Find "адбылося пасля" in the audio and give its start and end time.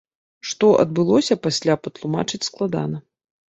0.83-1.73